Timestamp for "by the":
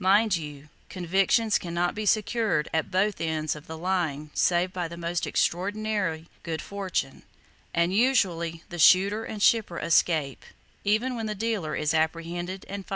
4.72-4.96